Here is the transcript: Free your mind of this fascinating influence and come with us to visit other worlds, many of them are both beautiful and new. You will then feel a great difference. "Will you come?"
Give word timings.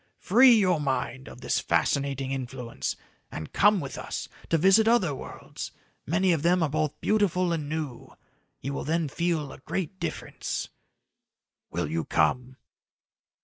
Free 0.17 0.53
your 0.53 0.81
mind 0.81 1.27
of 1.27 1.41
this 1.41 1.59
fascinating 1.59 2.31
influence 2.31 2.95
and 3.31 3.53
come 3.53 3.79
with 3.79 3.99
us 3.99 4.27
to 4.49 4.57
visit 4.57 4.87
other 4.87 5.13
worlds, 5.13 5.71
many 6.07 6.31
of 6.31 6.41
them 6.41 6.63
are 6.63 6.69
both 6.69 6.99
beautiful 7.01 7.53
and 7.53 7.69
new. 7.69 8.09
You 8.61 8.73
will 8.73 8.83
then 8.83 9.07
feel 9.09 9.51
a 9.51 9.59
great 9.59 9.99
difference. 9.99 10.69
"Will 11.69 11.87
you 11.87 12.03
come?" 12.03 12.55